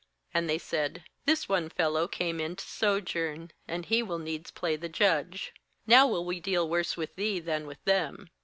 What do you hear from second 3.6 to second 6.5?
and he will needs play the judge; now will we